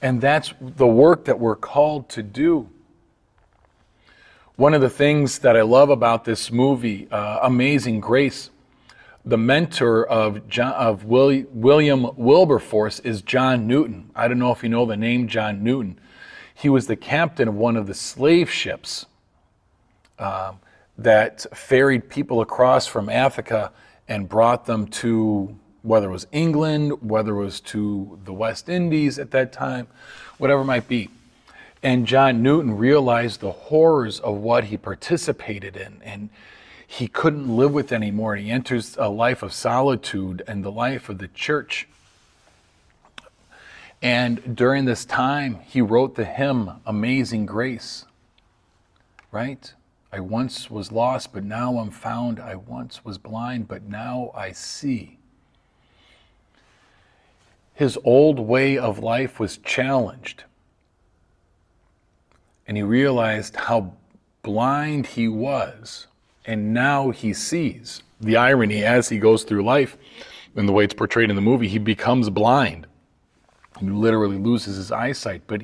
And 0.00 0.20
that's 0.20 0.54
the 0.60 0.86
work 0.86 1.24
that 1.24 1.40
we're 1.40 1.56
called 1.56 2.08
to 2.10 2.22
do. 2.22 2.68
One 4.58 4.74
of 4.74 4.80
the 4.80 4.90
things 4.90 5.38
that 5.38 5.56
I 5.56 5.62
love 5.62 5.88
about 5.88 6.24
this 6.24 6.50
movie, 6.50 7.06
uh, 7.12 7.38
Amazing 7.42 8.00
Grace, 8.00 8.50
the 9.24 9.38
mentor 9.38 10.04
of, 10.04 10.48
John, 10.48 10.72
of 10.72 11.04
William 11.04 12.10
Wilberforce 12.16 12.98
is 12.98 13.22
John 13.22 13.68
Newton. 13.68 14.10
I 14.16 14.26
don't 14.26 14.40
know 14.40 14.50
if 14.50 14.64
you 14.64 14.68
know 14.68 14.84
the 14.84 14.96
name 14.96 15.28
John 15.28 15.62
Newton. 15.62 16.00
He 16.52 16.68
was 16.68 16.88
the 16.88 16.96
captain 16.96 17.46
of 17.46 17.54
one 17.54 17.76
of 17.76 17.86
the 17.86 17.94
slave 17.94 18.50
ships 18.50 19.06
um, 20.18 20.58
that 20.98 21.46
ferried 21.56 22.08
people 22.08 22.40
across 22.40 22.88
from 22.88 23.08
Africa 23.08 23.70
and 24.08 24.28
brought 24.28 24.66
them 24.66 24.88
to 24.88 25.56
whether 25.82 26.08
it 26.08 26.12
was 26.12 26.26
England, 26.32 27.00
whether 27.00 27.36
it 27.36 27.44
was 27.44 27.60
to 27.60 28.18
the 28.24 28.32
West 28.32 28.68
Indies 28.68 29.20
at 29.20 29.30
that 29.30 29.52
time, 29.52 29.86
whatever 30.38 30.62
it 30.62 30.64
might 30.64 30.88
be. 30.88 31.10
And 31.82 32.06
John 32.06 32.42
Newton 32.42 32.76
realized 32.76 33.40
the 33.40 33.52
horrors 33.52 34.20
of 34.20 34.36
what 34.36 34.64
he 34.64 34.76
participated 34.76 35.76
in. 35.76 36.00
And 36.04 36.30
he 36.86 37.08
couldn't 37.08 37.54
live 37.54 37.72
with 37.72 37.92
anymore. 37.92 38.36
He 38.36 38.50
enters 38.50 38.96
a 38.98 39.08
life 39.08 39.42
of 39.42 39.52
solitude 39.52 40.42
and 40.48 40.64
the 40.64 40.72
life 40.72 41.08
of 41.08 41.18
the 41.18 41.28
church. 41.28 41.86
And 44.02 44.56
during 44.56 44.84
this 44.86 45.04
time, 45.04 45.60
he 45.66 45.80
wrote 45.80 46.14
the 46.14 46.24
hymn 46.24 46.80
Amazing 46.86 47.46
Grace, 47.46 48.06
right? 49.32 49.72
I 50.12 50.20
once 50.20 50.70
was 50.70 50.90
lost, 50.92 51.32
but 51.32 51.44
now 51.44 51.78
I'm 51.78 51.90
found. 51.90 52.40
I 52.40 52.54
once 52.54 53.04
was 53.04 53.18
blind, 53.18 53.68
but 53.68 53.82
now 53.82 54.30
I 54.34 54.52
see. 54.52 55.18
his 57.78 57.96
old 58.02 58.40
way 58.40 58.76
of 58.76 58.98
life 58.98 59.38
was 59.38 59.56
challenged. 59.58 60.42
And 62.68 62.76
he 62.76 62.84
realized 62.84 63.56
how 63.56 63.94
blind 64.42 65.06
he 65.06 65.26
was, 65.26 66.06
and 66.44 66.72
now 66.72 67.10
he 67.10 67.32
sees. 67.34 68.02
The 68.20 68.36
irony 68.36 68.84
as 68.84 69.08
he 69.08 69.18
goes 69.18 69.42
through 69.42 69.64
life, 69.64 69.96
and 70.54 70.68
the 70.68 70.72
way 70.72 70.84
it's 70.84 70.94
portrayed 70.94 71.30
in 71.30 71.36
the 71.36 71.42
movie, 71.42 71.68
he 71.68 71.78
becomes 71.78 72.30
blind. 72.30 72.86
He 73.80 73.86
literally 73.86 74.38
loses 74.38 74.76
his 74.76 74.92
eyesight, 74.92 75.42
but 75.46 75.62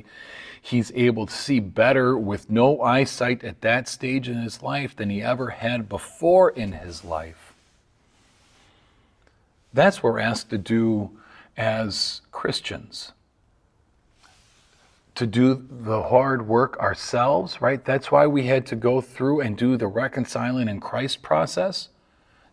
he's 0.61 0.91
able 0.95 1.25
to 1.27 1.33
see 1.33 1.59
better 1.59 2.17
with 2.17 2.49
no 2.49 2.81
eyesight 2.81 3.43
at 3.43 3.61
that 3.61 3.87
stage 3.87 4.27
in 4.27 4.41
his 4.41 4.63
life 4.63 4.95
than 4.95 5.09
he 5.09 5.21
ever 5.21 5.51
had 5.51 5.87
before 5.87 6.49
in 6.49 6.71
his 6.73 7.03
life. 7.03 7.53
That's 9.73 10.01
what 10.01 10.13
we're 10.13 10.19
asked 10.19 10.49
to 10.51 10.57
do 10.57 11.11
as 11.57 12.21
Christians. 12.31 13.11
To 15.15 15.25
do 15.25 15.65
the 15.69 16.03
hard 16.03 16.47
work 16.47 16.77
ourselves, 16.79 17.61
right? 17.61 17.83
That's 17.83 18.11
why 18.11 18.27
we 18.27 18.47
had 18.47 18.65
to 18.67 18.75
go 18.75 19.01
through 19.01 19.41
and 19.41 19.57
do 19.57 19.77
the 19.77 19.87
reconciling 19.87 20.67
in 20.67 20.79
Christ 20.79 21.21
process 21.21 21.89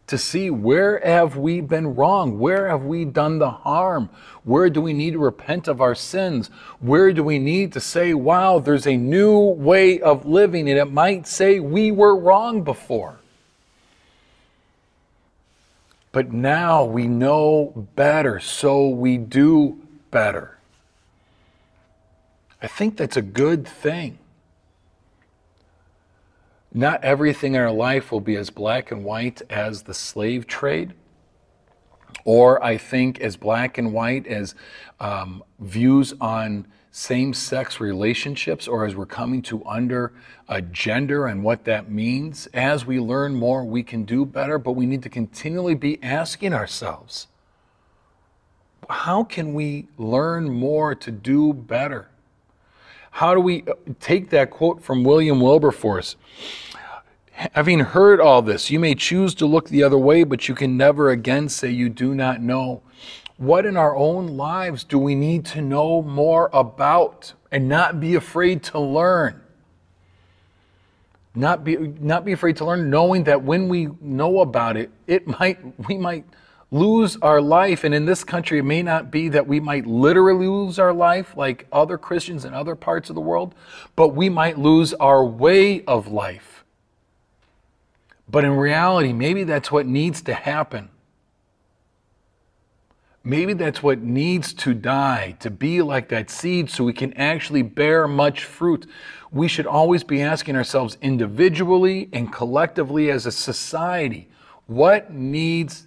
to 0.06 0.18
see 0.18 0.50
where 0.50 1.00
have 1.04 1.36
we 1.36 1.60
been 1.60 1.94
wrong? 1.94 2.38
Where 2.38 2.68
have 2.68 2.84
we 2.84 3.04
done 3.04 3.38
the 3.38 3.50
harm? 3.50 4.10
Where 4.44 4.68
do 4.68 4.80
we 4.80 4.92
need 4.92 5.12
to 5.12 5.18
repent 5.18 5.68
of 5.68 5.80
our 5.80 5.94
sins? 5.94 6.48
Where 6.80 7.12
do 7.12 7.22
we 7.22 7.38
need 7.38 7.72
to 7.72 7.80
say, 7.80 8.12
wow, 8.12 8.58
there's 8.58 8.86
a 8.86 8.96
new 8.96 9.38
way 9.38 10.00
of 10.00 10.26
living? 10.26 10.68
And 10.68 10.78
it 10.78 10.92
might 10.92 11.26
say 11.26 11.60
we 11.60 11.90
were 11.90 12.16
wrong 12.16 12.62
before. 12.62 13.16
But 16.10 16.30
now 16.30 16.84
we 16.84 17.06
know 17.06 17.88
better, 17.96 18.38
so 18.38 18.88
we 18.88 19.16
do 19.16 19.78
better. 20.10 20.58
I 22.62 22.68
think 22.68 22.96
that's 22.96 23.16
a 23.16 23.22
good 23.22 23.66
thing. 23.66 24.18
Not 26.72 27.02
everything 27.02 27.54
in 27.54 27.60
our 27.60 27.72
life 27.72 28.12
will 28.12 28.20
be 28.20 28.36
as 28.36 28.50
black 28.50 28.92
and 28.92 29.04
white 29.04 29.42
as 29.50 29.82
the 29.82 29.92
slave 29.92 30.46
trade, 30.46 30.94
or 32.24 32.62
I 32.64 32.78
think 32.78 33.20
as 33.20 33.36
black 33.36 33.78
and 33.78 33.92
white 33.92 34.28
as 34.28 34.54
um, 35.00 35.42
views 35.58 36.14
on 36.20 36.68
same 36.92 37.34
sex 37.34 37.80
relationships, 37.80 38.68
or 38.68 38.86
as 38.86 38.94
we're 38.94 39.06
coming 39.06 39.42
to 39.42 39.64
under 39.64 40.12
a 40.48 40.62
gender 40.62 41.26
and 41.26 41.42
what 41.42 41.64
that 41.64 41.90
means. 41.90 42.46
As 42.54 42.86
we 42.86 43.00
learn 43.00 43.34
more, 43.34 43.64
we 43.64 43.82
can 43.82 44.04
do 44.04 44.24
better, 44.24 44.58
but 44.58 44.72
we 44.72 44.86
need 44.86 45.02
to 45.02 45.08
continually 45.08 45.74
be 45.74 46.02
asking 46.02 46.54
ourselves 46.54 47.26
how 48.90 49.24
can 49.24 49.54
we 49.54 49.88
learn 49.96 50.50
more 50.50 50.94
to 50.94 51.10
do 51.10 51.54
better? 51.54 52.08
How 53.12 53.34
do 53.34 53.40
we 53.40 53.62
uh, 53.68 53.74
take 54.00 54.30
that 54.30 54.50
quote 54.50 54.82
from 54.82 55.04
William 55.04 55.40
Wilberforce? 55.40 56.16
Having 57.32 57.80
heard 57.80 58.20
all 58.20 58.40
this, 58.40 58.70
you 58.70 58.80
may 58.80 58.94
choose 58.94 59.34
to 59.34 59.46
look 59.46 59.68
the 59.68 59.82
other 59.82 59.98
way, 59.98 60.24
but 60.24 60.48
you 60.48 60.54
can 60.54 60.76
never 60.76 61.10
again 61.10 61.48
say 61.48 61.70
you 61.70 61.88
do 61.88 62.14
not 62.14 62.40
know. 62.40 62.82
What 63.36 63.66
in 63.66 63.76
our 63.76 63.94
own 63.94 64.28
lives 64.28 64.82
do 64.82 64.98
we 64.98 65.14
need 65.14 65.44
to 65.46 65.60
know 65.60 66.02
more 66.02 66.48
about 66.52 67.34
and 67.50 67.68
not 67.68 68.00
be 68.00 68.14
afraid 68.14 68.62
to 68.64 68.80
learn? 68.80 69.42
Not 71.34 71.64
be, 71.64 71.76
not 71.76 72.24
be 72.24 72.32
afraid 72.32 72.56
to 72.58 72.64
learn, 72.64 72.88
knowing 72.88 73.24
that 73.24 73.42
when 73.42 73.68
we 73.68 73.88
know 74.00 74.40
about 74.40 74.76
it, 74.76 74.90
it 75.06 75.26
might, 75.26 75.58
we 75.88 75.98
might 75.98 76.24
lose 76.72 77.18
our 77.20 77.40
life. 77.40 77.84
And 77.84 77.94
in 77.94 78.06
this 78.06 78.24
country, 78.24 78.58
it 78.58 78.64
may 78.64 78.82
not 78.82 79.10
be 79.10 79.28
that 79.28 79.46
we 79.46 79.60
might 79.60 79.86
literally 79.86 80.48
lose 80.48 80.78
our 80.78 80.92
life 80.92 81.36
like 81.36 81.68
other 81.70 81.98
Christians 81.98 82.44
in 82.44 82.54
other 82.54 82.74
parts 82.74 83.10
of 83.10 83.14
the 83.14 83.20
world, 83.20 83.54
but 83.94 84.08
we 84.08 84.28
might 84.28 84.58
lose 84.58 84.94
our 84.94 85.24
way 85.24 85.84
of 85.84 86.08
life. 86.08 86.64
But 88.28 88.44
in 88.44 88.52
reality, 88.52 89.12
maybe 89.12 89.44
that's 89.44 89.70
what 89.70 89.86
needs 89.86 90.22
to 90.22 90.32
happen. 90.32 90.88
Maybe 93.22 93.52
that's 93.52 93.82
what 93.82 94.00
needs 94.00 94.52
to 94.54 94.74
die, 94.74 95.36
to 95.40 95.50
be 95.50 95.82
like 95.82 96.08
that 96.08 96.30
seed 96.30 96.70
so 96.70 96.82
we 96.82 96.92
can 96.92 97.12
actually 97.12 97.62
bear 97.62 98.08
much 98.08 98.44
fruit. 98.44 98.86
We 99.30 99.46
should 99.46 99.66
always 99.66 100.02
be 100.02 100.22
asking 100.22 100.56
ourselves 100.56 100.96
individually 101.02 102.08
and 102.12 102.32
collectively 102.32 103.10
as 103.10 103.26
a 103.26 103.30
society 103.30 104.28
what 104.66 105.12
needs 105.12 105.86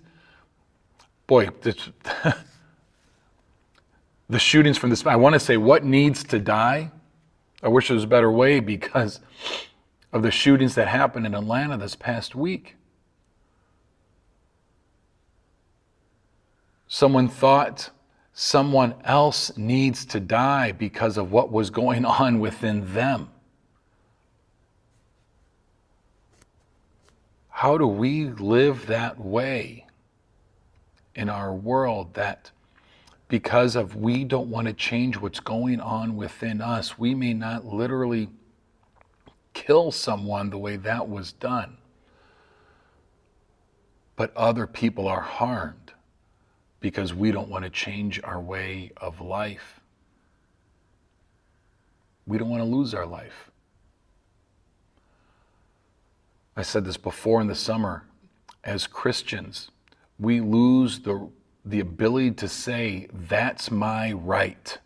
boy, 1.28 1.50
this, 1.62 1.90
the 4.30 4.40
shootings 4.40 4.78
from 4.78 4.90
this, 4.90 5.06
I 5.06 5.16
want 5.16 5.34
to 5.34 5.40
say 5.40 5.58
what 5.58 5.84
needs 5.84 6.24
to 6.26 6.40
die. 6.40 6.92
I 7.64 7.68
wish 7.68 7.88
there 7.88 7.96
was 7.96 8.04
a 8.04 8.08
better 8.08 8.32
way 8.32 8.60
because 8.60 9.20
of 10.14 10.22
the 10.22 10.32
shootings 10.32 10.76
that 10.76 10.88
happened 10.88 11.26
in 11.26 11.34
Atlanta 11.34 11.78
this 11.78 11.96
past 11.96 12.36
week. 12.36 12.76
Someone 16.88 17.28
thought 17.28 17.90
someone 18.32 18.94
else 19.04 19.58
needs 19.58 20.06
to 20.06 20.20
die 20.20 20.72
because 20.72 21.18
of 21.18 21.32
what 21.32 21.52
was 21.52 21.70
going 21.70 22.06
on 22.20 22.40
within 22.40 22.94
them. 22.94 23.30
How 27.50 27.78
do 27.78 27.88
we 27.88 28.26
live 28.26 28.88
that 28.88 29.20
way? 29.20 29.85
In 31.16 31.30
our 31.30 31.54
world 31.54 32.14
that 32.14 32.52
because 33.28 33.76
of 33.76 33.96
we 33.96 34.24
don't 34.24 34.50
want 34.50 34.68
to 34.68 34.74
change 34.74 35.18
what's 35.18 35.40
going 35.40 35.80
on 35.80 36.16
within 36.16 36.62
us, 36.62 37.00
we 37.00 37.16
may 37.16 37.34
not 37.34 37.66
literally 37.66 38.30
kill 39.54 39.92
someone 39.92 40.50
the 40.50 40.58
way 40.58 40.76
that 40.76 41.10
was 41.10 41.32
done. 41.32 41.78
But 44.16 44.36
other 44.36 44.68
people 44.68 45.08
are 45.08 45.22
harmed 45.22 45.94
because 46.80 47.14
we 47.14 47.32
don't 47.32 47.50
want 47.50 47.64
to 47.64 47.70
change 47.70 48.22
our 48.24 48.40
way 48.40 48.92
of 48.98 49.20
life. 49.20 49.82
We 52.28 52.38
don't 52.38 52.50
want 52.50 52.62
to 52.62 52.70
lose 52.70 52.94
our 52.94 53.06
life. 53.06 53.50
I 56.56 56.62
said 56.62 56.86
this 56.86 56.98
before 56.98 57.42
in 57.42 57.48
the 57.48 57.56
summer. 57.56 58.04
As 58.64 58.88
Christians, 58.88 59.70
we 60.18 60.40
lose 60.40 61.00
the, 61.00 61.30
the 61.64 61.80
ability 61.80 62.32
to 62.32 62.48
say, 62.48 63.08
that's 63.14 63.70
my 63.70 64.12
right. 64.14 64.78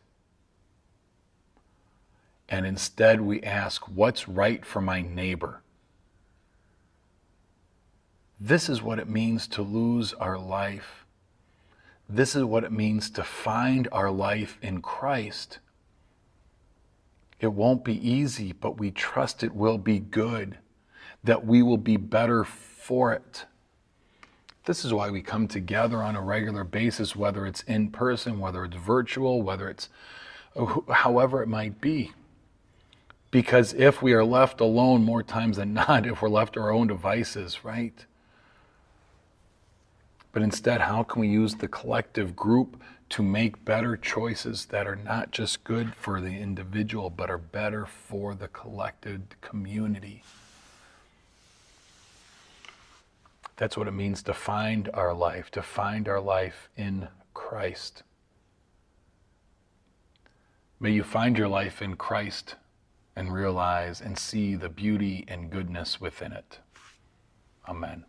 And 2.47 2.65
instead, 2.65 3.21
we 3.21 3.43
ask, 3.43 3.83
what's 3.87 4.27
right 4.27 4.65
for 4.65 4.81
my 4.81 5.01
neighbor? 5.01 5.61
This 8.39 8.69
is 8.69 8.81
what 8.81 8.99
it 8.99 9.09
means 9.09 9.47
to 9.49 9.61
lose 9.61 10.13
our 10.13 10.37
life. 10.37 11.05
This 12.07 12.35
is 12.35 12.43
what 12.43 12.63
it 12.63 12.71
means 12.71 13.11
to 13.11 13.23
find 13.23 13.87
our 13.91 14.09
life 14.09 14.57
in 14.61 14.81
Christ. 14.81 15.59
It 17.39 17.53
won't 17.53 17.83
be 17.85 18.09
easy, 18.09 18.51
but 18.51 18.79
we 18.79 18.89
trust 18.91 19.43
it 19.43 19.53
will 19.53 19.77
be 19.77 19.99
good, 19.99 20.57
that 21.23 21.45
we 21.45 21.61
will 21.61 21.77
be 21.77 21.97
better 21.97 22.43
for 22.43 23.13
it. 23.13 23.45
This 24.69 24.85
is 24.85 24.93
why 24.93 25.09
we 25.09 25.23
come 25.23 25.47
together 25.47 26.03
on 26.03 26.15
a 26.15 26.21
regular 26.21 26.63
basis, 26.63 27.15
whether 27.15 27.47
it's 27.47 27.63
in 27.63 27.89
person, 27.89 28.39
whether 28.39 28.63
it's 28.63 28.75
virtual, 28.75 29.41
whether 29.41 29.67
it's 29.67 29.89
however 30.91 31.41
it 31.41 31.47
might 31.47 31.81
be. 31.81 32.11
Because 33.31 33.73
if 33.73 34.03
we 34.03 34.13
are 34.13 34.23
left 34.23 34.61
alone 34.61 35.03
more 35.03 35.23
times 35.23 35.57
than 35.57 35.73
not, 35.87 36.05
if 36.05 36.21
we're 36.21 36.29
left 36.29 36.53
to 36.53 36.59
our 36.59 36.71
own 36.71 36.85
devices, 36.85 37.65
right? 37.65 38.05
But 40.33 40.43
instead, 40.43 40.81
how 40.81 41.01
can 41.01 41.21
we 41.21 41.29
use 41.29 41.55
the 41.55 41.67
collective 41.67 42.35
group 42.35 42.79
to 43.09 43.23
make 43.23 43.65
better 43.65 43.97
choices 43.97 44.67
that 44.67 44.85
are 44.85 44.97
not 44.97 45.31
just 45.31 45.63
good 45.63 45.95
for 45.95 46.21
the 46.21 46.37
individual, 46.37 47.09
but 47.09 47.31
are 47.31 47.39
better 47.39 47.87
for 47.87 48.35
the 48.35 48.49
collective 48.49 49.21
community? 49.41 50.21
That's 53.59 53.75
what 53.75 53.89
it 53.89 53.93
means 53.93 54.23
to 54.23 54.33
find 54.33 54.89
our 54.93 55.13
life, 55.13 55.51
to 55.51 55.61
find 55.61 56.07
our 56.07 56.21
life 56.21 56.69
in 56.77 57.09
Christ. 57.33 58.03
May 60.79 60.91
you 60.91 61.03
find 61.03 61.37
your 61.37 61.49
life 61.49 61.81
in 61.81 61.97
Christ 61.97 62.55
and 63.17 63.33
realize 63.33 63.99
and 63.99 64.17
see 64.17 64.55
the 64.55 64.69
beauty 64.69 65.25
and 65.27 65.49
goodness 65.49 65.99
within 65.99 66.31
it. 66.31 66.59
Amen. 67.67 68.05